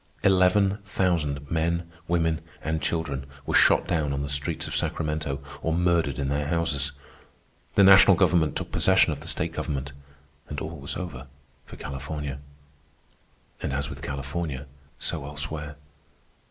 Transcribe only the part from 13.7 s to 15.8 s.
as with California, so elsewhere.